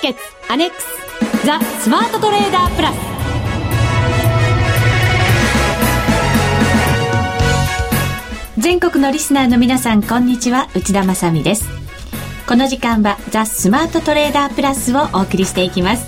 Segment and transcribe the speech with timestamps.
[0.00, 0.86] ーケッツアネックス
[1.46, 2.96] ザ・スマートトレーダープラス。
[8.58, 10.68] 全国のリスナーの皆さんこんにちは。
[10.74, 11.68] 内田まさです。
[12.46, 16.06] この時間はザ・スマートトレーダープラスをお送りしていきます。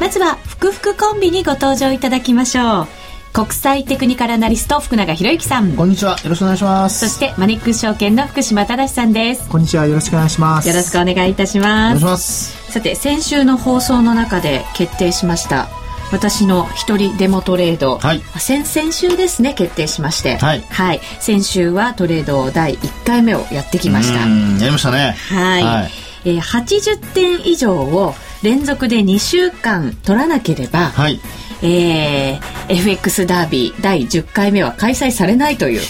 [0.00, 3.01] まずはふくふくコンビにご登場いただきましょう。
[3.32, 5.72] 国際テクニカルアナリスト福永博之さん。
[5.72, 6.18] こんにちは。
[6.22, 7.08] よろしくお願いします。
[7.08, 9.48] そしてマネックス証券の福島正さんです。
[9.48, 9.86] こんにちは。
[9.86, 10.68] よろしくお願いします。
[10.68, 12.70] よろしくお願いいたします。
[12.70, 15.68] さて先週の放送の中で決定しました。
[16.12, 24.18] 私の一人デモトレード、はい、先々週ですね決定しまして、はい、はい、先週はトレード第1回目をやってきました。
[24.20, 24.26] や
[24.66, 25.16] りましたね。
[25.30, 25.90] はい、はい、
[26.26, 28.12] えー、80点以上を
[28.42, 31.18] 連続で2週間取らなければ、はい
[31.62, 35.82] えー、FX ダービー第10回目は開催されないという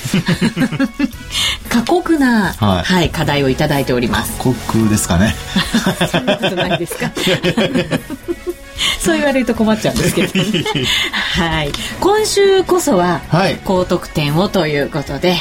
[1.69, 4.33] 過酷な、はい、はい、課題をいただいております。
[4.39, 5.35] 過酷ですかね。
[6.11, 7.11] そんなことないですか？
[9.01, 10.65] そう言われると困っちゃうんですけど、ね、
[11.13, 11.73] はい。
[12.01, 13.21] 今週こそは
[13.65, 15.37] 高得点をということで、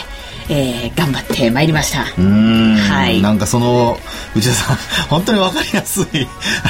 [0.50, 2.04] えー、頑張ってまいりました。
[2.04, 3.98] はい、なんかその
[4.36, 4.78] 内田さん
[5.10, 6.06] 本当に分かりやすい。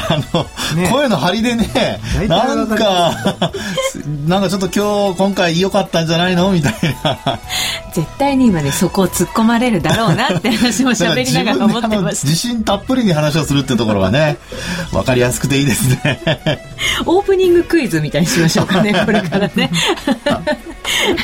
[0.10, 0.46] あの、
[0.82, 3.14] ね、声の張りでねなんか
[4.28, 7.40] なんかちょっと今日今回良かったんじゃないのみたいな。
[7.94, 14.38] 絶対に今ねそこを突っ込まれるだろうなって話も喋りながら思ってます自信たっぷりに話をするっていうところがね
[14.92, 16.20] 分かりやすくていいですね。
[17.06, 19.70] オープニングクイズみたいにしましょうかねこれからね。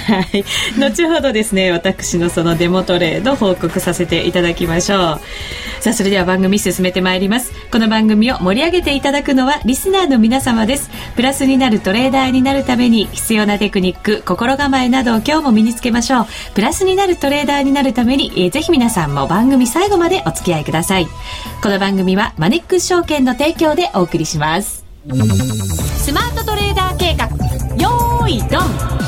[0.07, 0.43] はい。
[0.77, 5.81] 後ほどですね私のそのデモトレード報告させていただきましょう。
[5.81, 7.51] さあそれでは番組進めてまいります。
[7.71, 10.91] この番組を盛り上げていただくのはリスナーの皆様です。
[11.15, 16.25] プラスになるトレーダーになるために必要なテクニック心構えなどを今日も身につけましょう。
[16.53, 21.07] プラスになるトレーダーになるために、えー、ぜひ皆さんも番組最後までお付き合いください。
[21.63, 24.85] この番組はマネックス証券の提供でお送りします。
[25.07, 27.25] スマートトレーダー計画。
[27.81, 29.06] よーいドン。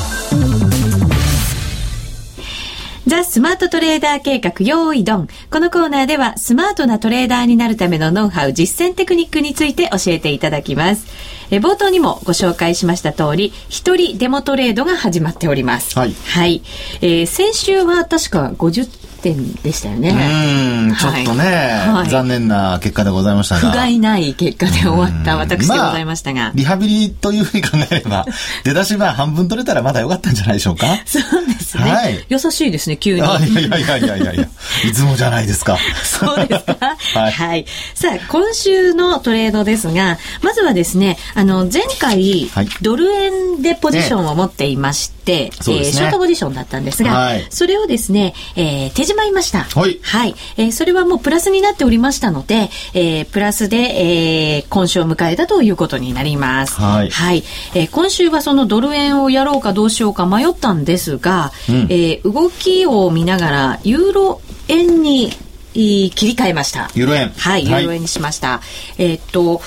[3.09, 5.27] ザ・スマートトレーダー計画用意ドン。
[5.49, 11.07] このコーナーではスマートなトレーダーになるためのノウハウ、実践テクニックについて教えていただきます。
[11.49, 15.97] え冒頭にもご紹介しました通り、一人デモトレードが始まっております。
[15.97, 16.13] はい。
[16.13, 16.61] はい。
[17.01, 20.09] えー、先週は確か50点でしたよね。
[20.09, 23.61] うん、ちょっとね、はい、残念な結果でございましたが。
[23.61, 26.41] 不甲斐ない結果で終わった私でございましたが。
[26.41, 28.25] まあ、リハビリというふうに考えれば、
[28.63, 30.87] 出だしまあ半分取れたらまだ良かったんじゃないでしょうか。
[31.05, 31.83] そうですね。
[31.83, 32.08] はい。
[32.29, 33.19] 優しいですね、急に。
[33.19, 34.43] いやいやいやいやいやいや、
[34.87, 35.77] いつもじゃないですか。
[36.03, 36.97] そうですか？
[37.15, 37.65] はい、はい。
[37.95, 49.59] さあ、今週のトレードですが、まずはですね、あの、前回、はい、ドル円でポジションを持っていまして、ね、えー、ショートポジションだったんですが、はい、それをですね、えー、手じまいました。
[49.59, 49.99] はい。
[50.01, 50.35] はい。
[50.57, 56.79] えー、それはもうプラスになっておりましたので、えー、プラスで、えー、今週を迎えたということになります。
[56.79, 57.09] はい。
[57.09, 57.43] はい。
[57.73, 65.31] えー、今週はそのドル円をやろうかどうしようか迷ったんですが、うん、えー、動きを見ながら、ユーロ円に
[65.73, 66.89] 切り替えました。
[66.95, 67.29] ユーロ円。
[67.29, 68.49] はい、ユーロ円にしました。
[68.49, 68.61] は
[68.97, 69.61] い、えー、っと、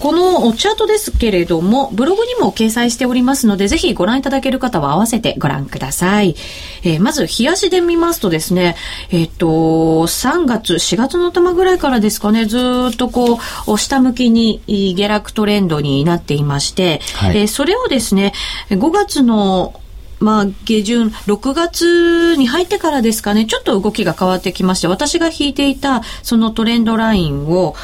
[0.00, 6.36] このチャートですけれども、ブログにも掲載しておりますので、ぜひご覧いただける方は合わせてご覧ください。
[6.82, 8.76] えー、まず、冷やしで見ますとですね、
[9.10, 12.58] えー、っと、3月、4月の頭ぐらいからですかね、ず
[12.92, 18.32] っとこう、下向きに下落トレンドになっていまして、はい、えー、それをですね、
[18.70, 19.80] 5月の
[20.18, 27.74] まあ、下旬、6月に入ってからですかね、ちょっと動きが変わってきまして、私が引いていたそのトレンドラインを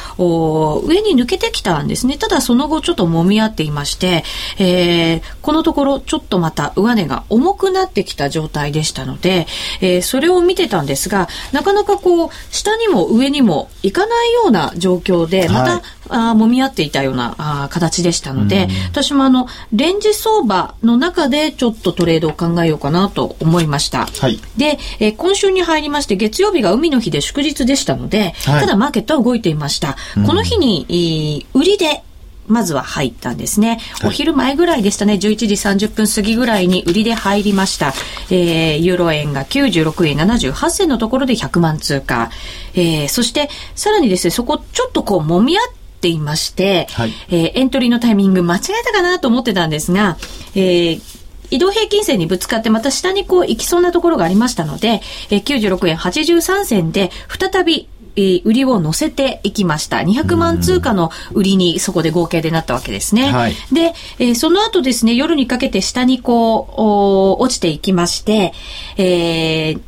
[0.85, 2.17] 上に抜けてきたんですね。
[2.17, 4.23] ただその後ちょっと揉み合っていまして、
[4.57, 9.45] えー、このところちょっとまた上値が重くなってきた状態でしたので、
[9.81, 24.05] えー、それを見てたんですが、なかなかこう、下にも上にも行かないような状況で、また、あ揉み合っていたようなあ形でしたので、私もあのレンジ相場の中でちょっとトレードを考えようかなと思いました。
[24.05, 29.95] はい、で、えー、今週に入りまして月曜日が海の日で祝日でしたので、はい、ただマーケットは動いていました。
[30.25, 32.03] この日に、売りで
[32.47, 33.79] まずは入ったんですね。
[34.05, 35.13] お昼前ぐらいでしたね。
[35.13, 35.45] 11時
[35.87, 37.93] 30分過ぎぐらいに売りで入りました。
[38.29, 42.31] えー、ユーロ円が96円78銭のところで100万通貨。
[42.75, 50.17] えー、そして、さらにですね、そこちょっとこう揉み合ってていまして、はい、えー、エントリーのタイミング間違えたかなと思ってたんですが、
[50.53, 51.01] えー、
[51.49, 55.01] 移動平均線にぶつかってまた下にこう行きそうなところがありましたので、
[55.31, 59.97] えー、96円83銭で再びえー、売りを乗せていきました。
[59.97, 63.31] 200万通貨の売りにそこで合計でなったわけですね。
[63.31, 68.53] はい、で、えー、その後ですね、夜にかけて下にこう、落ちていきまして、
[68.97, 69.81] えー、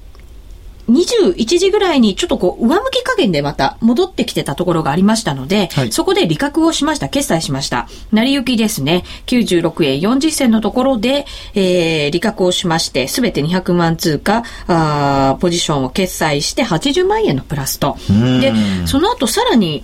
[0.89, 7.09] 21時ぐらいにちょっとこう上向き加減でまた戻ってきてたところがありましたので、はい、そこで利確をしました。
[7.09, 7.87] 決済しました。
[8.11, 9.03] 成り行きですね。
[9.25, 17.97] 96円40銭のところで、えー、利確をしまして、すべて200万通貨、あポジションを決済して80万円のプラスと。
[18.41, 18.53] で、
[18.85, 19.83] その後さらに、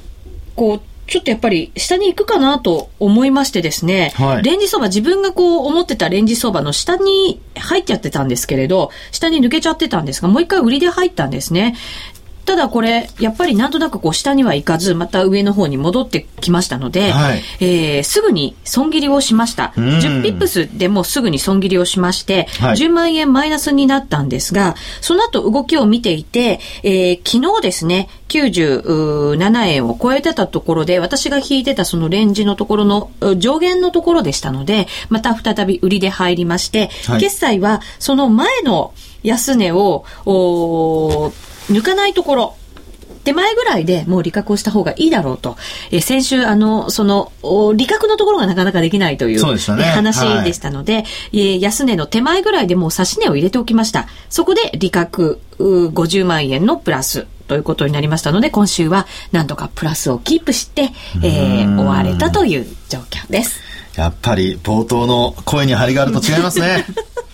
[0.56, 11.76] こう、ちょっとやっぱり下に行くかなと思いましてですね、はい、レンジ相場、自分がこう思ってたレンジ相場の下に入っちゃってたんですけれど、下に抜けちゃってたんですが、もう一回売りで入ったんですね。
[12.46, 19.74] ただこれ、やっぱりなんとなくこう下には行かず、また上の方に戻ってきましたので、はい、えー、すぐに損切りをしました。
[19.76, 38.94] 10ピップスでもすぐに損切りをしまして、はい、10万円マイナスになったんですが、その後動きを見ていて、えー、昨日ですね、97円を超えてたところで、私が引いてたそのレンジのところの上限のところでしたので、また再び売りで入りまして、はい、決済はその前の
[39.24, 40.06] 安値を、
[41.72, 42.56] 抜かないところ、
[43.24, 45.58] 手前ぐらいでもう利確をした方がいいだろうと。
[45.92, 47.32] えー、先週、あの、その、
[47.76, 49.46] 利確のところがなかなかできないという、
[49.78, 51.00] ね、話でしたので、は
[51.32, 54.08] い、え安値の手前ぐらいでもう指値を入れておきました。
[54.30, 60.90] そこで利確50万円のプラスということになりましたので、今週は何とかプラスをキープして、
[61.24, 63.60] えー、終われたという状況です。
[63.96, 66.86] やっぱり冒頭の声に張りがあると違いますね。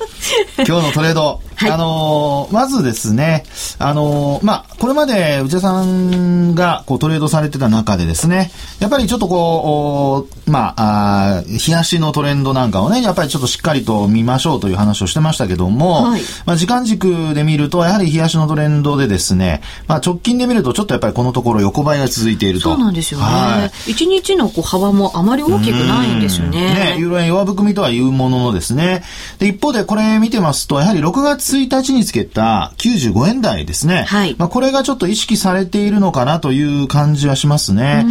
[0.67, 3.43] 今日のトレード、はい、あのー、まずですね、
[3.79, 22.69] あのー、まあ、これまで内田さんがこうトレードされてた中でですね、やっぱりちょっとこう、まあ、あ冷やしのトレンドなんかをね、やっぱりちょっとしっかりと見ましょうという話をしてましたけども、はい、まあ、時間軸で見ると、やはり冷やしのトレンドでですね、まあ、直近で見るとちょっとやっぱりこのところ横ばいが続いていると。
[22.69, 23.25] そうなんですよね。
[23.25, 26.57] はい、1日のこう幅もあまり大きくないんですよね。
[26.57, 29.03] ね、ユーロ円弱含みとはいうもののですね。
[29.39, 34.03] で、一方でこれ見てますと、やはり6月1日につけた95円台ですね。
[34.07, 34.35] はい。
[34.37, 38.05] まあ、これがちょっと意識されているのかなという感じはしますね。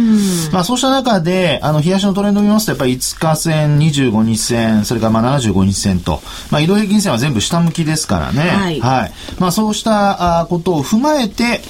[0.51, 8.41] まあ、そうした中で、あの、冷やしのトレンドを見ますと、やっぱり5日線、25日線、それからまあ75日線と、まあ、移動平均線は全部下向きですからね。
[8.41, 8.79] はい。
[8.79, 9.11] はい。
[9.39, 11.61] まあ、そうしたことを踏まえて、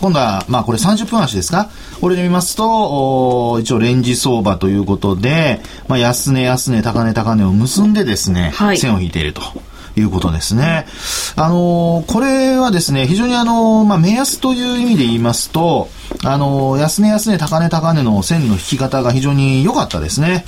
[0.00, 1.70] 今度は、まあ、これ30分足ですか？
[2.00, 9.40] これで見ますと、一応レンジ相場ということで、まあ、安値安値高値高値を結んでですね、はい、線を引いていると。
[9.96, 10.86] いうことですね。
[11.36, 15.88] あのー、これはですね、非常にあのー、まあ、目安という意味で言いますと、
[16.24, 20.44] あのー、安値安値高値高値の線の引き方が非常に良かったですね。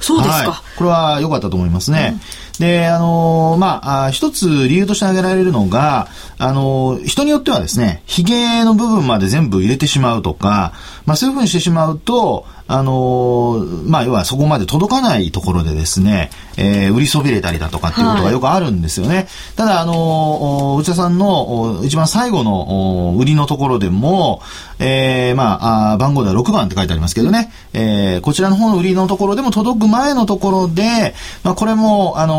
[0.00, 2.20] そうですか、はい、これは良かったと思いますね。
[2.60, 6.08] うん、で、あのまあ、一つ理由として挙げられるのが、
[6.46, 10.74] あの人によってはですね、髭の部分まで全部入れてしまうとか、
[11.06, 19.16] まあ、そういうふうにしてしまうと、あのー、まあ、要はそこまで届かないところでですね、えー、売りそびれたりだとかっていうことがよくあるんですよね。
[19.16, 19.26] はい、
[19.56, 24.42] ただ、あのー、内田さんの一番最後の売りのところでも、
[24.78, 32.34] えー、まああ、番号では6番って書いてありますけどね、えー、こちらの方の売りのところでも届く前のところで、まあ、これも、あの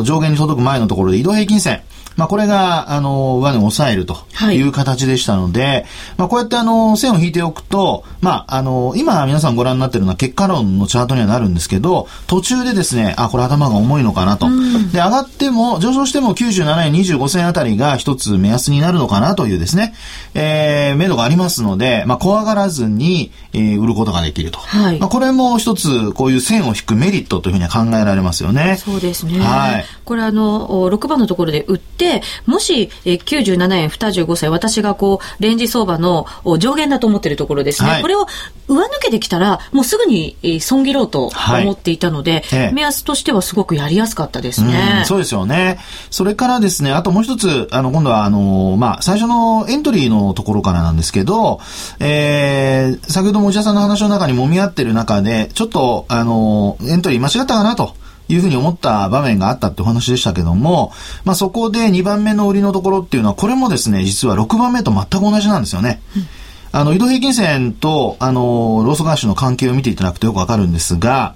[0.00, 1.82] ー、上限に届く前のところで移動平均線、
[2.16, 4.16] まあ、これが、あの、上値を抑えると
[4.50, 5.84] いう形でしたので、はい、
[6.18, 14.48] まあ、こうやってあの、線を引いておくと、まあ、あの、今皆さんご覧になっているのは結果論のチャートにはなるんですけど、途中でですね、あ、これ頭が重いのかなと。
[14.92, 19.94] で、上がっても、上昇しても97円25銭あたりが一つ目安になるのかなというですね、
[20.34, 24.58] えー、目処がありますので、まあ、怖がらずに、えー、売ることができると。
[24.58, 28.76] はい、まあ、これも一つ、こういう線を引くメリットというふうには考えられますよね。
[28.78, 29.38] そうですね。
[29.40, 29.84] はい。
[30.04, 32.01] これあの、6番のところで売って、で、
[32.46, 36.26] もし、えー、97円25歳、私がこう、レンジ相場の
[36.58, 37.90] 上限だと思っているところですね。
[37.90, 38.26] はい、これを
[38.68, 41.30] 上抜けてきたら、もうすぐに、えー、損切ろうと
[41.62, 45.02] 思っていたので、はい、目安としてはすごくやりやすかったですね。
[45.04, 45.78] うそうですよね。
[46.10, 51.60] それからですね、あともう一つ、あの、今度は、あの、まあ、最初のエントリーのところからなんですけど、
[52.00, 57.94] えー、先ほども内田さんの話の中にもみ合ってる中で、ちょっと、あの、エントリー間違ったかなと。
[58.34, 60.92] いうふうに思った場面があったってお話でしたけども、
[61.24, 66.02] まあそこで2番目の売りのところっていうのは、これもですね、実は6番目と全く同じなんですよね。
[66.16, 66.26] うん
[66.74, 71.34] あの、移動平均線と、あの、ローソク足の関係を見ていただくとよくわかるんですが、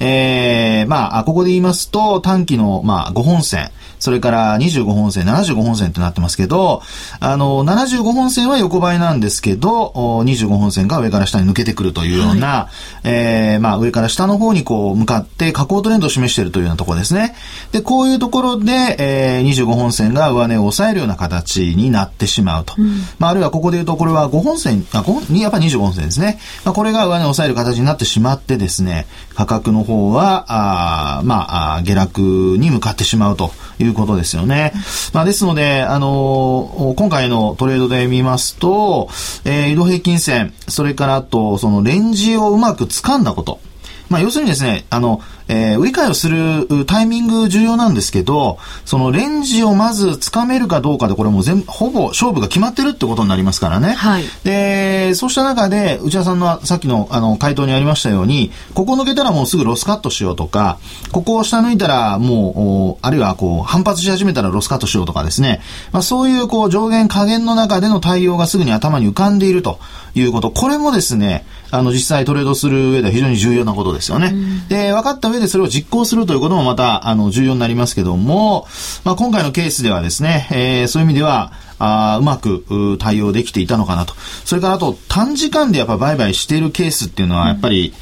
[0.00, 6.82] ええー、まあ、ここで言いますと、短期の、まあ、5本線、それから25本線、75本線ってなってますけど、
[7.20, 9.92] あの、75本線は横ばいなんですけど、
[10.24, 12.68] 25本線が上から下に抜けてくるというような、は
[13.04, 17.34] い、えー、まあ、上から下の方にこう、向かって下降トレンドを示しているというようなところですね。
[17.72, 22.74] で、こういうところで、えー、25本線が上値を抑えるような形になってしまうと。
[22.78, 26.38] うん、まあ、あるいはここで言うと、これは5本線、あ、5本、やっぱり25本線ですね。
[26.64, 34.72] まあ、これが上値を抑える形になってしまってですね、価格の方は、あまあ、下落に向かってしまうということですよね。
[35.12, 39.08] まあ、ですので、あの、今回のトレードで見ますと、
[39.44, 43.60] えー、移動平均線、それからあと、そのレンジをうまく掴んだこと。
[44.08, 53.94] まあ、要するにですね、あの、えー、売り買いをするタイミング重要なんですけど、そのレンジをまず掴めるかどうかで、これも全ほぼ勝負が決まってるってことになりますからね。
[53.94, 54.24] はい。
[54.44, 60.78] で、そうした中で、内田さんのさっきのあの回答にありましたように、ここ抜けたらもうすぐロスカットしようとか、
[61.12, 65.60] ここを下抜いたらもう、あるいはこう、反発し始めたらロスカットしようとかですね。
[65.92, 69.78] まあ、そういうこう、上限下限の中での対応がすぐに頭に浮かんでいると
[70.14, 70.50] いうこと。
[70.50, 74.34] これもですね、あの、実際トレードする上では非常に重要なことですよね。
[74.68, 78.66] で、分かった上でそれを実行するということもまた、あの、重要になりますけども、
[79.04, 84.14] まあ、今回のケースではですね、えー、そういう意味では、あうまく対応できていたのかなと。
[84.44, 87.94] それからあと、短時間でやっぱ売買しているケースっていうのは、やっぱり、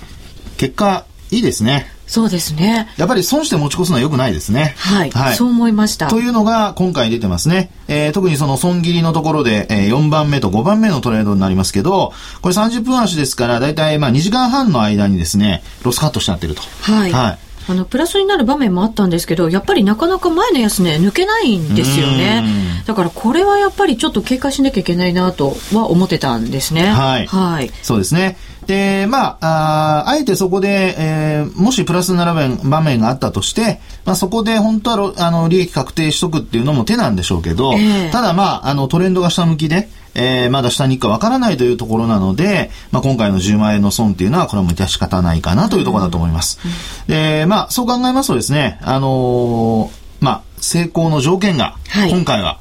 [0.57, 1.96] 結果、いいですね。
[2.07, 2.89] そうですね。
[2.97, 4.75] やっぱり損して持ち越すのは良くないですね。
[4.79, 5.11] はい。
[5.11, 6.09] はい、そう思いました。
[6.09, 7.71] というのが今回出てますね。
[7.89, 16.63] えー、特にその損切りのところで、えー、4番目と5番目のトレードになりますけど、これ30分足ですから、だいたいまあ2時間半の間にですね、ロスカットしちゃってると。
[16.83, 17.13] はい。
[17.13, 17.46] はい。
[17.69, 22.45] あのプラスになる場面もあったんですけどやっぱりなかなか前の安値抜けないんですよね。
[22.87, 26.87] だからこれはやっぱりちょっと警戒しなきゃいけないなとは思ってたんですね。
[26.87, 28.37] はい、はい、そうですね。
[28.67, 46.59] で、まあ、ああえてそこで、えー、もしプラスになる場面があったとして、まあ、そこで本当はあの利益確定しとくっていうのも手なんでしょうけど、えー、ただまあ、あのトレンドが下向きで、えー、まだ下に行くかわからないというところなので、まあ、今回の10万円の損っていうのは、これも致し方ないかなというところだと思います。
[47.07, 51.77] で、まあ、そう考えますとですね、あのー、まあ、成功の条件が、
[52.11, 52.59] 今回は、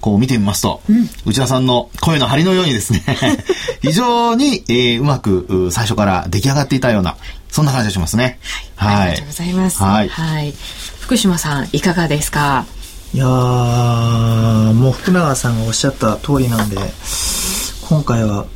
[0.00, 3.02] こう見てみますと、うん、内田さんの声の張りのようにですね
[3.80, 7.16] 非常に、えー、うまく最初から出来上がっていたような、
[7.50, 8.38] そんな感じがしますね。
[8.76, 8.96] はい。
[8.96, 9.82] はい、ありがとうございます。
[9.82, 10.08] はい。
[10.08, 10.54] はい。
[11.00, 12.66] 福島さん、いかがですか？
[13.14, 16.76] いやもう福永さんがおっしゃった通りなんで、
[17.88, 18.46] 今回は、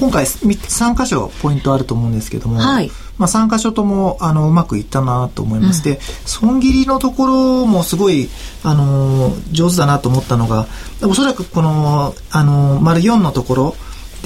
[0.00, 8.30] 今回3箇所ポイントあると思うんですけども、はい、まあ、3箇所ともあのうまくいったなと思いまして、うん、損切りのところもすごい
[8.62, 10.66] あの上手だなと思ったのが
[11.02, 13.76] おそらくこのあの丸4のところ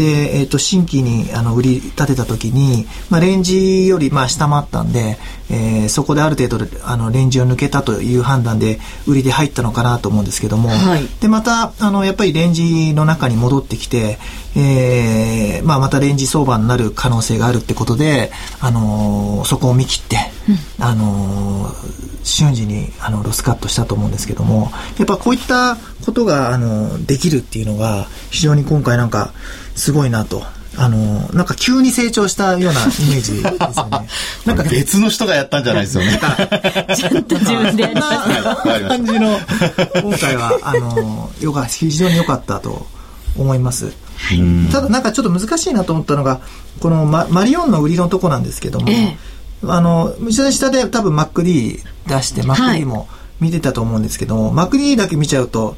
[0.00, 5.18] で、えっ、ー、と、新規にあの売り立てた時に、まあ、レンジよりまあ下回ったんで、
[5.50, 14.18] えー、そこである程度あのレンジを抜けたという判断で売りで入ったのかなと思うんですけども、はい、でまたあのやっぱりレンジの中に戻ってきて、
[14.56, 20.16] えーまあ、またレンジ相場になる可能性があるってことで、あのー、そこを見切って、
[20.48, 29.32] うん、あのー、瞬時にあのロスカットしたと思うんですけどもやっぱこういったことがあのできるっていうのが非常に今回なんか
[29.74, 30.42] すごいなと。
[30.76, 33.48] あの、なんか急に成長したようなイメージですよ
[33.88, 34.08] ね。
[34.46, 36.18] なんか別の人がやったんじゃないですよね。
[36.96, 38.56] ちゃんと自分でやりました
[38.88, 39.40] 感じの、
[40.00, 42.86] 今回は、あの、よか、非常に良かったと
[43.36, 43.92] 思います。
[44.70, 46.40] ただなんかちょっと難しいなと思ったのが、
[46.80, 49.16] このママリオンの売りのとこなんですけども、ええ、
[49.66, 53.08] あの、下で多分 MacD 出して、MacD も
[53.40, 55.76] 見てたと思うんですけども、はい、MacD だけ見ちゃうと、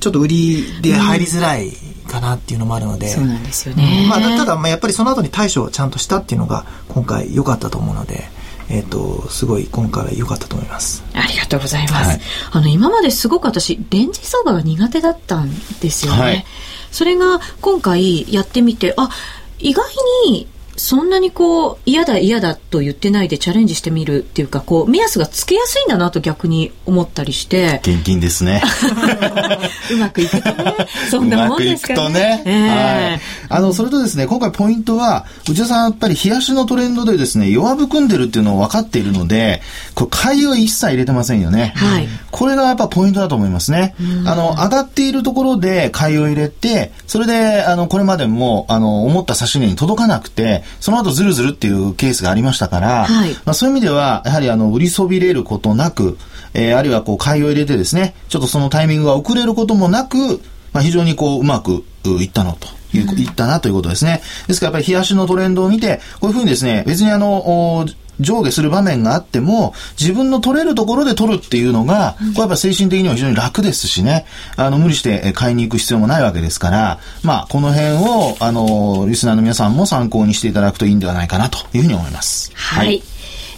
[0.00, 1.72] ちょっと売りで入りづらい
[2.08, 8.32] かなっていうのもあるので、そうなんですよね、まあ、ただまあやっぱりその後に対処をちゃんとしたっていうのが今回良かったと思うので。
[8.70, 11.04] えっ、ー、と、すごい今回は良かったと思います。
[11.12, 12.08] ありがとうございます。
[12.08, 12.20] はい、
[12.52, 16.18] あの、今まですごく私、レンジ相場が苦手だったんですよね。
[16.18, 16.46] はい、
[16.94, 19.10] それが今回やってみて、あ、
[19.58, 19.84] 意外
[20.28, 20.46] に
[20.76, 27.80] そんなにこう嫌だ嫌だと言ってないでチャレンジしてみるっていうかこう目安がつけやすいんだなと逆に思ったりして。
[27.82, 28.62] 現金ですね。
[29.92, 30.74] うまくいくとね。
[31.10, 32.14] そんなもんですかね。
[32.14, 39.62] ね、えー、はい、あのそれとですね今回ポイントは内田さんやっぱり冷やしのトレンドでですね弱含んでるっていうのを分かっているので
[39.94, 41.72] これ買いは一切入れてませんよね。
[41.76, 43.94] はい、これがやっぱポイントだと思いますね。
[44.26, 56.18] あの上がっているところで買いを入れてそれであのこれまでもあの思った指し値に届かなくてその後ずるずるっていうケースがありましたから、はい、まあ、そういう意味では、やはりあの、売りそびれることなく、
[56.54, 60.40] えー、あるいはこう、買いを入れてですね、ちょっとそのタイミングが遅れることもなく、
[60.72, 62.68] まあ、非常にこう、うまくいったのと。
[62.96, 64.22] いったなということですね。
[64.46, 67.86] ですからやっぱり冷やしのトレンドを見て、こういうふうにですね、別にあの、
[68.20, 82.50] 上下する場面があっても、自分の取れるところで取るっていうのが、これやっぱ精神的には非常に楽ですしね、あの、無理して買いに行く必要もないわけですから、まあ、この辺を、あの、リスナーの皆さんも参考にしていただくといいんではないかなというふうに思います。
[82.54, 83.02] はい、はい。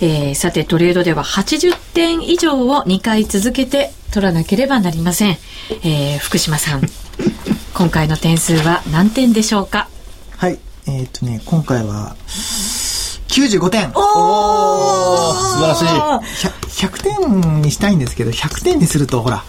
[0.01, 5.39] えー、さてトレードでは80点以上を2回続けて取らなければなりません、
[5.83, 6.83] えー、福島さん。
[7.73, 9.89] 今回の点数は何点でしょうか？
[10.37, 10.59] はい。
[10.87, 12.15] えー、っとね今回は
[13.37, 16.47] 95点おお素晴らしい
[16.87, 19.43] 100点にしたいんですけど、100点にすると、ほら、ね、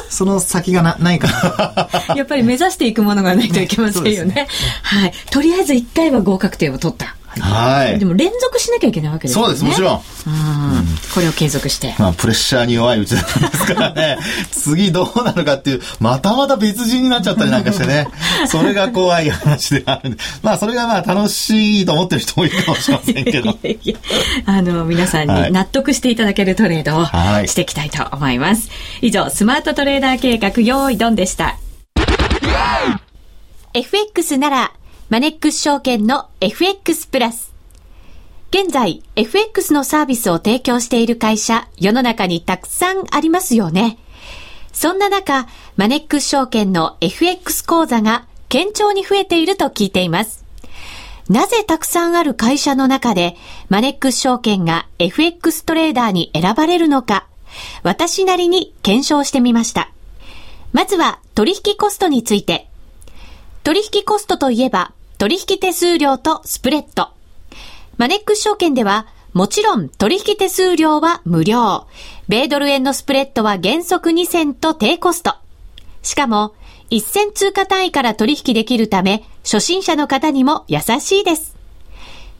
[0.10, 2.16] その先がなないから。
[2.16, 4.34] やっぱり目指していくものがないといけませんよね。
[4.34, 4.48] ね
[4.82, 5.12] はい。
[5.30, 7.16] とりあえず1回は合格点を取った。
[7.38, 7.98] はい。
[7.98, 9.44] でも連続しなきゃいけないわけですね。
[9.44, 9.94] そうです、もちろん。
[9.94, 10.00] うん。
[11.14, 11.94] これを継続して。
[11.98, 14.18] まあ、プレッシャーに弱いうちなんですからね。
[14.50, 18.08] 次どうなるかっていう、またまた別人になっちゃったりなんかしてね。
[18.48, 20.18] それが怖い話であるんで。
[20.42, 23.56] まあ、それがまあ、楽しいと思ってる人もいるかもしれませんけど。
[24.46, 28.68] あの、皆さんに納得していただけるトレードをしていきたいと思います。
[28.68, 31.56] はい、以上、スマートトレーダー計画、用意ドンでした。
[33.72, 34.72] FX なら、
[35.10, 37.52] マネックス証券の FX プラス。
[38.52, 43.98] 現在、FX のサービスを提供している会社、世の中にたくさんありますよね。
[44.72, 50.44] そんな中、マネックス証券の FX 講座が堅調に増えていると聞いています。
[51.28, 53.36] なぜたくさんある会社の中で、
[53.68, 57.26] マネックス証券が FX トレーダーに選ばれるのか、
[57.82, 59.90] 私なりに検証してみました。
[60.72, 62.68] まずは取引コストについて。
[63.64, 67.10] 取引コストといえば、取引手数料とスプレッド。
[67.98, 71.86] マネックス証券では、もちろん取引手数料は無料。
[72.28, 75.34] 米ドル円のスプレッドは原則2銭と低コスト。
[76.00, 76.54] しかも、
[76.88, 81.54] 1銭通貨単位から取引できるため、初心者の方にも優しいです。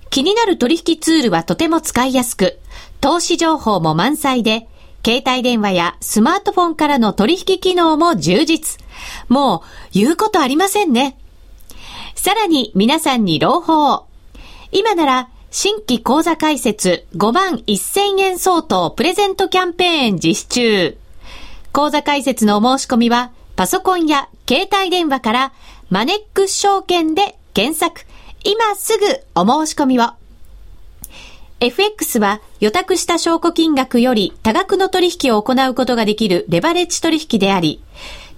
[0.08, 2.58] 気になる取引ツールはとても使いやすく、
[3.02, 4.66] 投資情報も満載で、
[5.04, 8.82] 携帯電話やスマートフォンからの取引機能も充実。
[9.28, 9.60] もう、
[9.92, 11.19] 言うことありませんね。
[12.20, 14.04] さらに皆さんに朗報。
[14.72, 20.98] 今なら新規講座開設5万1000円相当プレゼントキャンペーン実施中。
[21.72, 25.52] 講座開設のお申し込みはパソコンや携帯電話から
[25.88, 28.02] マネックス証券で検索。
[28.44, 30.10] 今すぐお申し込みを。
[31.60, 37.82] FX は予託した証拠金額より多額の取引を行うことができるレバレッジ取引であり、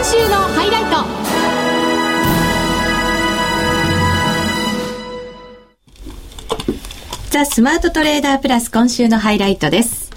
[0.00, 0.90] 今週のハイライト
[7.30, 10.10] ザ・スマートトレーダープラス今週のハイライトです。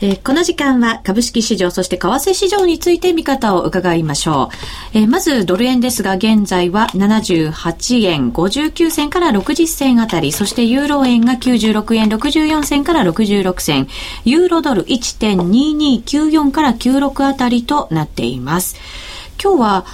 [0.00, 4.50] えー、この時間は株式市場、そして為替市場について見方を伺いましょ
[4.94, 4.98] う。
[4.98, 13.88] えー、まずドル円ですが、現在は78円59銭から60銭あたり、そしてユーロ円が96円64銭から66銭、
[14.24, 18.76] ユーロドル1.2294から96あたりとなっています。
[19.42, 19.86] 今日は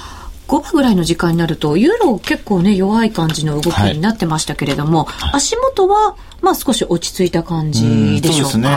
[0.51, 8.57] 5番ぐらいの時間になると、ユーロ結構ね、弱い感じの動きになってましたけれども、はい、足元は、まあ少し落ち着いた感じでしょうか。
[8.57, 8.69] うね。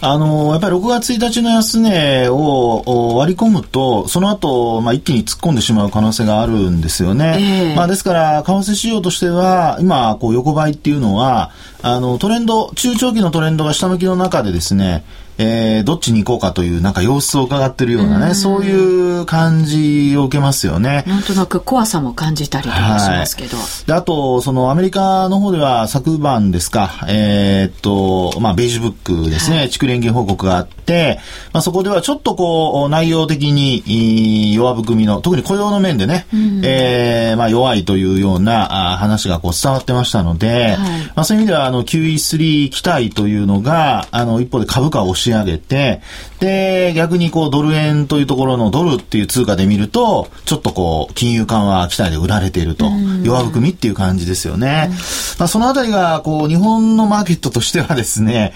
[0.00, 7.36] あの、やっぱり6月1日の安値を割り込むと、その後、まあ一気に突っ込んでしまう可能性があるんですよね。
[7.38, 11.50] えー、まあですから、為替市場としては、今、こう横ばいっていうのは、
[11.82, 15.04] あの、トレンド、中長期のトレンドが下向きの中でですね、
[15.42, 21.02] えー、どっちに行こうかというなんか様子を伺ってるようなね、そういう感じを受けますよね。
[21.06, 23.56] なんとなく怖さも感じたりとかしますけど。
[23.56, 31.20] はい、であと、そのアメリカの方では昨晩ですか、えー、っと、まあ、ベージュブックですね、はい、地区連銀報告があって、
[31.54, 46.00] まあ、そこではちょっとこう、内容的に弱含みの、特に雇用の面でね、うん、えー、まあ、弱いというような話がこう伝わってましたので、はい、まあ、そういう意味では、あの、QE3 期待というのが、あの、一方で株価を押し上げて、
[46.40, 52.90] で、逆にこうドル円というところのドルっていう通貨で見ると、ちょっとこう、金融緩和期待で売られていると、
[53.22, 54.90] 弱含みっていう感じですよね。
[55.38, 58.52] まあ、そのあたりが、こう、日本のマーケットとしてはですね、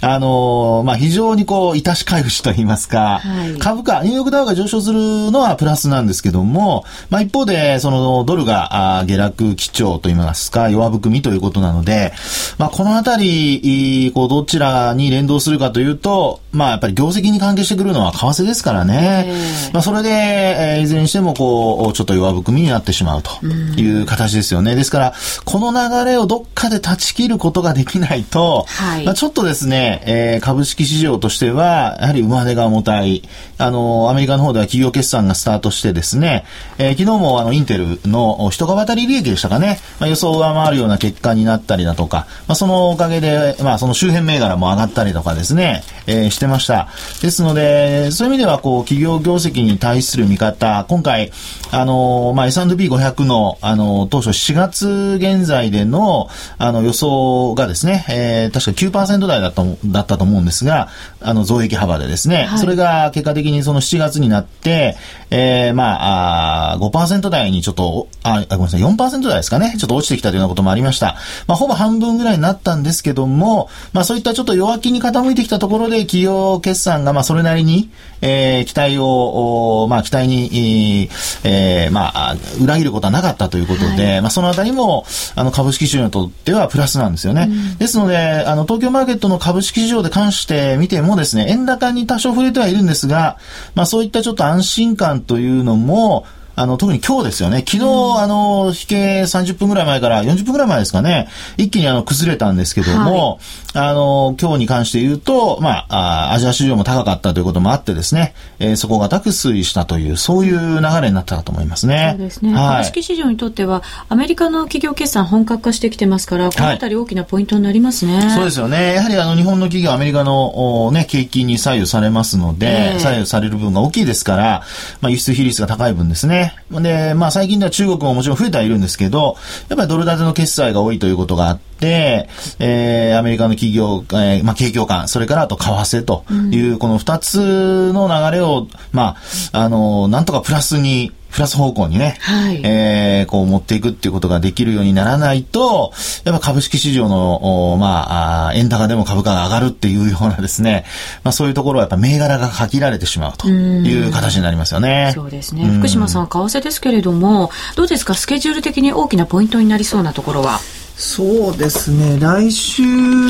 [0.00, 12.12] あのまあ、非常にこう、いたし回復といいますか、はい、株価、ニューヨークダウが上昇するのはプラスなんですけども、まあ、一方で、その、ドルがあ下落基調といいますか、弱含みということなので、
[12.58, 19.32] まあ、このあたり、こう、どちらに連動するかというと、と、まあやっぱり業績に関係してくるのは為替ですからね。
[19.72, 24.76] まあそれで、えー、いずれにしてもこう、ちょっと弱含みになってしまうという形ですよね。
[24.76, 33.28] ですから、この流れをどっかで断ち切ることができないと、はい、まあちょっとですね、えー、株式市場としては、やはり上値が重たい。
[33.58, 36.44] あの、アメリカの方では企業決算がスタートしてですね、
[36.78, 46.88] えー、昨日もあの、インテルの一株当たり利益でしたかね、まあ、予想を上回るような結果になったりだとか、まあそのおかげで、まあその周辺銘柄も上がったりとかですね、えー、してました。
[47.22, 51.32] ですので、そういう意味では、こう、企業業績に対する見方、今回、
[51.70, 60.88] あの、まあ、S&P500 の、あの、当初4月現在での、あの、予想がですね、えー、確か9%台だっただったと思うんですが、
[61.20, 64.96] あの、増益幅でですね、はい、それが結果的にその7月になって、
[65.30, 71.16] えー、まあ、あ5%台にちょっと、あ、ごめんなさい、4%台ですかね、ちょっと落ちてきたというようなこともありました。
[71.46, 81.08] まあ、ほぼ半分ぐらいになったんですけども、まあ、そういったちょっと弱気に傾いてきたところで、企業決算が、まあ、それなりに、えー、期待を、まあ、期待に、
[81.44, 85.04] えー、まあ、裏切ることはなかったということで、はい、まあ、そのあたりも、
[85.34, 87.48] あの、株式市場にとってはプラスなんですよね。
[87.50, 93.38] うん、ですので、あの、東京マーケットの株式市場で関して見てもですね、円高に多少触れてはいるんですが、
[93.74, 96.26] まあ、そういったちょっと安心感というのも、
[96.56, 97.58] あの、特に今日ですよね。
[97.58, 103.38] 昨日、うん、あの、引け30分ぐらい前から、40分ぐらい前ですかね、一気にあの、崩れたんですけども、
[103.72, 112.14] はい、あの、今日に関して言うと、まあ、アジア市場も高かったということもあってですね、えー、底堅く推移したという、そういう流れになったかと思いますね。
[112.16, 112.54] そうですね。
[112.54, 118.16] はい、株式市場にとっては、アメリカの企業決算本格化してきてますから、このあたり大きなポイントになりますね。
[118.18, 118.94] はい、そうですよね。
[118.94, 124.62] やはりあの、日本の企業、アメリカの、ね、景気に左右されますので、えー、左右される分が大きいですから、
[125.00, 126.43] まあ、輸出比率が高い分ですね。
[126.70, 129.36] で、まあ最近では中国ももちろん増えてはいるんですけど、
[129.68, 132.28] やっぱりドル建ての決済が多いということがあって、
[132.58, 139.16] えー、アメリカの企業、えー、まあ景況感、それからあと為替という、この二つの流れを、ま
[139.52, 145.92] あ、あの、なんとかプラスに、プラス方向にね、はい、えー、こう持っていくっていうことができるようにならないと、
[146.24, 150.84] やっぱ株式市場の、まあ、円高でも株価が上がるっていうようなですね、
[151.24, 155.10] まあそういうところはやっぱ銘柄が限られてしまうという形になりますよね。
[155.12, 155.64] そうですね。
[155.64, 160.60] 福島さん、為替ですけれども、どうですか、スケジュール的に大きなポイントになりそうなところは？
[160.96, 162.84] そうですね、来週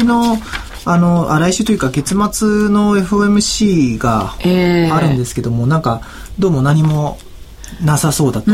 [0.05, 0.37] の、
[0.85, 6.03] あの、あ来週というか月末の FOMC があるんですけども、えー、なんか、
[6.39, 7.17] どうも何も
[7.83, 8.51] なさそうだと、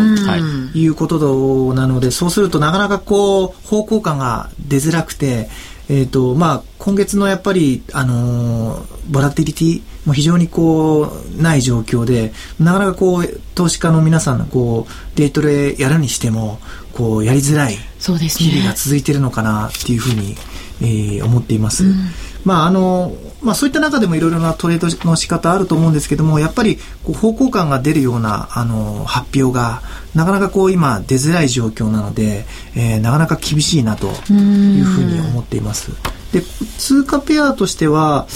[0.75, 5.49] いうことなので、そうするとなかなかこう、方向感が出づらくて、
[5.89, 16.61] えっ、ー、と、まあ、今月のやっぱり、あのー、ボラティリティも非常にこう、ない状況で、なかなかこう、投資家の皆さんのこう、デイトレやるにしても、
[16.93, 20.37] こう、やりづらい日々が続いているのかなっていうふうに、
[20.81, 21.85] えー、思っています。
[21.85, 22.11] うん、
[22.44, 29.83] まあ、あのまあ、そういった中でもいろいろなトレードの仕方あると思うんですけども、やっぱりこう方向感が出るようなあの発表が
[30.14, 35.92] なかなかこう今出づらい状況なので、えー、なかなか厳しいなというふうに思っています。
[36.33, 36.42] で、
[36.79, 38.26] 通貨ペアとしては、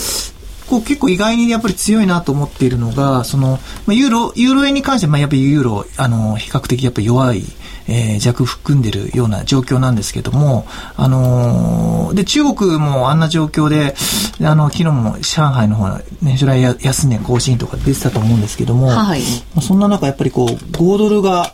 [0.68, 7.44] こう結構意外にやっぱり強いなと思っているのが、その、まあ、ユーロ、ユーロ円に関しては、まあ、やっぱりユーロ、あの、比較的やっぱり弱い、
[7.86, 13.94] えー、弱含んでるような状況なんですけども、あのー、で、中国もあんな状況で、
[14.42, 19.22] あの、昨日も上海の方、年初来安値更新とか出てたと思うんですけども、はい、
[19.60, 21.52] そんな中やっぱりこう、5ドルが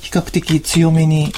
[0.00, 1.32] 比較的強めに、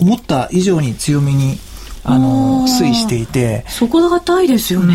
[0.00, 1.58] 思った以上に強めに
[2.04, 3.64] あの推移していて。
[3.68, 4.94] そこが硬いですよね、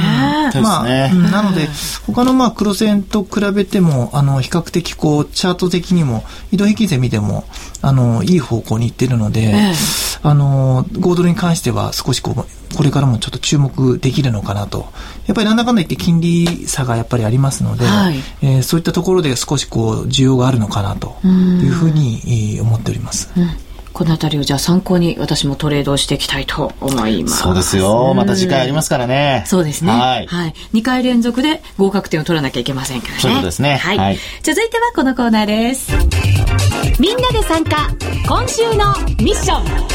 [0.56, 1.68] うん、まあ、ね、なので
[2.06, 7.46] 他のまあ黒線と比べてもあの比較的こうチャート的にも移動平均線見ても
[7.82, 9.74] あのいい方向にいってるので、え
[10.22, 14.88] あの5ドルに関しては少しこうこれからもちょっと注目できるのかなと。
[15.28, 23.32] やっぱりなんだかんだ言って金利差がやっぱりありますので、はい、えー、そういったところで少しこう需要があるのかなというふうに思っております。
[23.38, 27.44] うんこの辺りをじゃあ参考に私もトレードしていきたいと思います。
[27.44, 28.14] そうですよ。
[28.14, 29.44] また次回ありますからね。
[29.48, 29.92] そうですね。
[29.92, 30.28] はい。
[30.28, 30.54] はい。
[30.74, 33.20] 2回連続で合格点を取らなきゃいけませんからね。
[33.20, 33.76] そういうことですね。
[33.78, 33.98] はい。
[33.98, 35.92] はい、続いてはこのコーナーです。
[37.00, 37.90] みんなで参加、
[38.28, 39.90] 今週のミッション。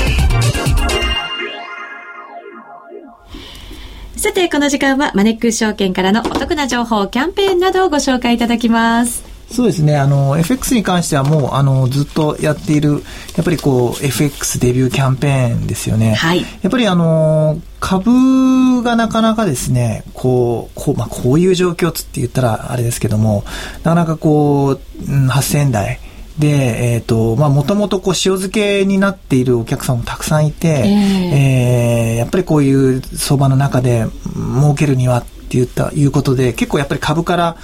[4.16, 9.33] さて、この時間はマネックス証券からのお得な情報、キャンペーンなどをご紹介いただきます。
[9.50, 9.96] そうですね。
[9.96, 13.02] あの、FX に関してはもう、あの、ずっとやっている、
[13.36, 16.14] やっぱりこう、FX デビューキャンペーンですよね。
[16.14, 16.40] はい。
[16.40, 23.44] やっぱりあの、株がなかなかですね、こう、こう、まあ、こういう状況つって言ったらあれですけども、
[23.84, 26.00] なかなかこう、8000円台、
[26.38, 37.56] で、えっ、ー、と、まあ、もともとこう、塩漬けになっているお客さんもたくさんいて、えー、えー、やっぱりこういう相場の中で儲けるにはっって言った、いうことで、結構やっぱり株から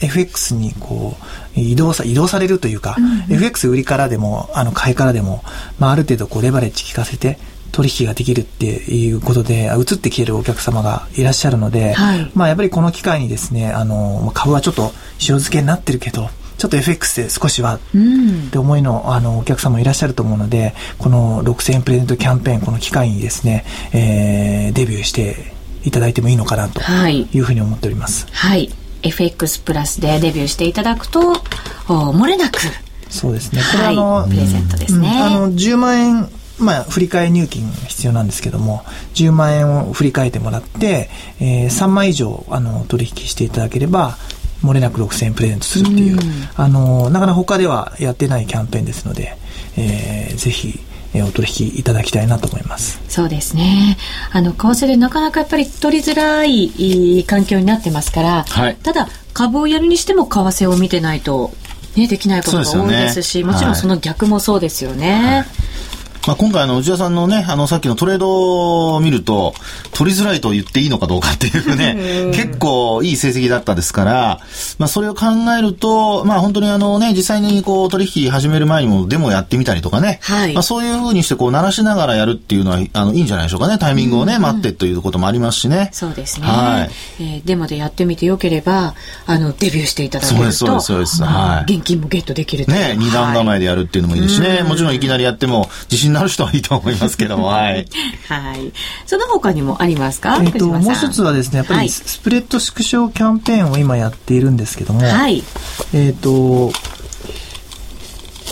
[0.00, 1.16] FX にこ
[1.56, 5.42] う移動さ移動されるというか、うんうん、FX 売りからでもあの買いからでも、
[5.78, 7.38] まあ、ある程度こうレバレッジ効かせて
[7.72, 25.54] 取引ができるっていうことで移ってきているお客様がいらっしゃるので、はい、まあやっぱりこの機会にですねあの株はちょっと塩漬けになってるけどちょっと FX で少しは、うん、って思いのあのお客様いらっしゃると思うのでこの6000円プレゼントキャンペーンこの機会にですね、えー、デビューして
[25.84, 28.26] いただいてもいいのかなというふうに思っております。
[28.32, 28.70] はい
[29.06, 31.34] FX プラスでデビューしていただくと、
[31.86, 32.60] 漏れなく。
[33.08, 33.62] そうですね。
[33.72, 35.20] これはあの、はい、プレゼントですね。
[35.22, 44.16] あの、10万円、まあ、振り替え入金が必要なんですけども、10万円を振り替えてもらって、えー、3万以上、あの、取引していただければ、
[44.62, 46.18] 漏れなく6000円プレゼントするっていう、う
[46.56, 49.36] あの、なかなか他ではやってないキャンペーンですので、
[49.76, 50.80] えー、ぜひ、
[51.16, 53.00] えお取引いただきたいなと思います。
[53.08, 53.96] そうですね。
[54.32, 61.52] あの為替でなかなかやっぱり取りづらい環境になってますから、はい、ただ株をやるにしても為替を見てないと
[61.96, 65.12] ね、できないことが多いですし、ね、もちろんその逆もそうですよね。
[65.12, 65.46] はい
[66.26, 69.54] まあ、今回あの内田さんのねあのさっきのトレードを見ると
[69.92, 74.40] 取りづらいと言っていいのかどうかっていうね結構いい成績だったですから、
[74.78, 85.90] まあ、それを考えると、まあ、本当にあのね実際にこう取引始める前にもデモやってみたりとかね、はい、まあ、そういうふうにしてこう鳴らしながらやるっていうのはあのいいんじゃないでしょうかねタイミングをね、待ってということもありますしね。
[85.92, 86.90] そうですね、はい。
[87.22, 88.94] えー、デモでやってみてよければ
[89.26, 97.86] あのデビューしていただけるとそうですそうですそうです、はい、現金もゲットできるね二段構えでやるっていうのもいいですしね、もちろんいきなりやっても自信なる人はいいと思いますけども、 はい。
[98.28, 98.72] はい。
[99.06, 100.38] その他にもありますか？
[100.42, 105.42] えっ、と、もう一つはですね、やっぱりスプレッド縮小キャンペーンを今やっているんですけども、はい。
[105.92, 106.72] えっ、と、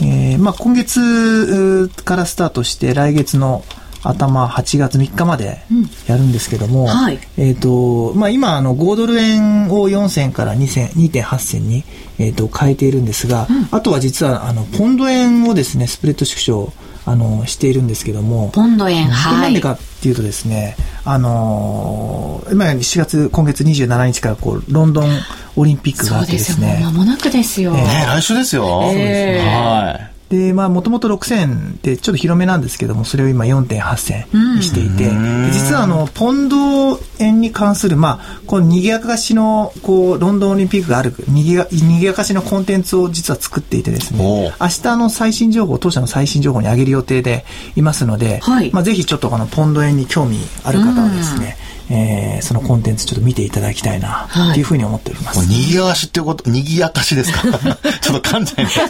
[0.03, 3.65] えー、まあ今月からスタートして来月の
[4.05, 5.63] 頭8月3日まで
[6.07, 11.85] やるんですけども、うんはい、えっ、ー、と、まあ今あの5ドル円を4銭から2銭、2.8銭に、
[12.19, 16.73] えー、と変えているんですが、うん、あとは実はあのポンド円をですね、スプレッド縮小
[17.07, 18.51] あのしているんですけども。
[18.53, 19.43] ポンド円はい。
[19.43, 25.09] なんでかっていうとですねあの今4月今月27日からこうロンドン
[25.57, 26.79] オリンピックがあってですね。
[26.81, 47.45] 間もなくですよ、えー、来週ですよ、えー、はいで、まあ、もともと6000円でちょっと広めなんですけども、それを今4.8銭にしていて、うん、実はあの、ポンド円に関する、まあ、この賑やかしの、こう、ロンドンオリンピックがある、賑や賑やかしのコンテンツを実は作っていてですね、明日の最新情報、当社の最新情報に上げる予定で
[47.77, 55.47] いますので、はい、まあ、ぜひちょっとこのポンド円に興味ある方はですね、うんえー、そのコンテンツちょっと見ていただきたいな、っていうふうに思っております。
[55.49, 57.43] にぎやかしってこと、にぎやかしですか？
[58.01, 58.81] ちょっと噛んじゃいます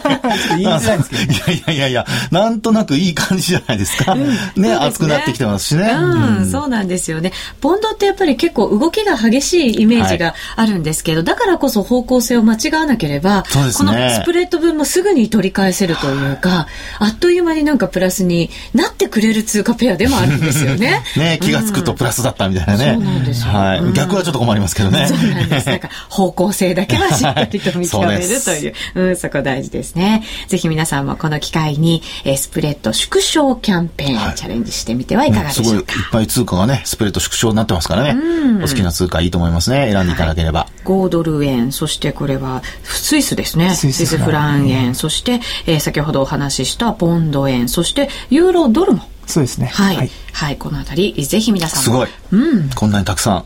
[0.51, 4.13] 言いづらいですけど、ね、いやいやいやいや、なんとなくいい感じじゃないですか？
[4.13, 4.35] うん、ね、
[4.69, 6.51] ね、熱くなってきてますしね、うん、うん。
[6.51, 7.33] そうなんですよね。
[7.61, 13.43] ポンドってやっぱり結構動きが激しいイメージがあるんですけど、はい、だからこそ方向性を間違わなければ、ね、
[13.77, 16.67] このスプレッド分もすぐに取り返せるというか、
[16.99, 21.03] あっという間になんかプラスになってくれる通貨ペアでもあるんですよね。
[21.17, 22.84] ね、気がつくとプラスだったみたいなね。
[22.93, 23.53] そうなんですよ。
[23.53, 25.07] はい、逆はちょっと困りますけどね。
[25.07, 25.69] そうなんです。
[25.69, 30.23] なんか方向性だけはしっかりと見極めるという、 うん、そこ大事ですね。
[30.49, 38.11] ぜひ皆さんもこの機会に、えー、スプレッド縮小キャンペーン、チャレンジしてみてはいかがでしょうか、うん、すごいいっぱい通貨がね、スプレッド縮小になってますからね。
[38.11, 39.91] うん、お好きな通貨いいと思いますね。
[39.93, 40.61] 選んでいただければ。
[40.61, 43.75] はい、5ドル円、そしてこれはスイスですね。
[43.75, 49.67] スイスフラン円、そして、えー、先ほどお話ししたポンド円、そしてユーロドルもそうですね。
[49.67, 49.97] はい。
[49.97, 52.09] はい、はい、このあたり、ぜひ皆さんすごい。
[52.33, 52.71] うん。
[52.71, 53.45] こんなにたくさん。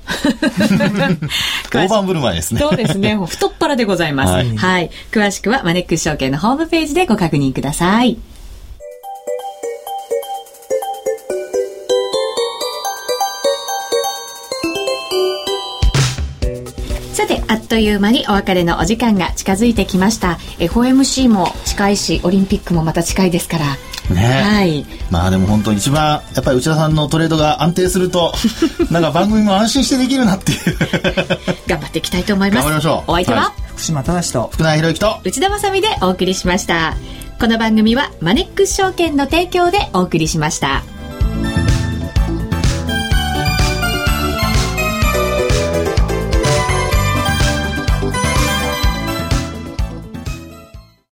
[1.71, 2.61] 大盤振る舞いですね。
[2.61, 3.17] そうですね。
[3.27, 4.33] 太っ腹でございます。
[4.33, 4.91] はい、はい。
[5.11, 8.19] 詳しくはマネックス証券のホームページでご確認ください。
[17.13, 20.39] さて、あっという間にお別れのお時間が近づいてきました。
[20.59, 23.65] FOMC も近いし、オリンピックもまた近いですから。
[24.11, 28.33] ね、はい、まあでも本当一番やっぱり内田さんのトレードが安定すると
[28.91, 30.59] なんか番組も安心してできるなっていう。
[31.67, 32.65] 頑張っていきたいと思います。
[32.65, 33.11] 頑張りましょう。
[33.11, 35.21] お相手は、はい、福島正と福永博之と。
[35.25, 36.97] 内田まさみでお送りしました。
[37.41, 40.83] この番組はマネックス証券の提供でお送りしました。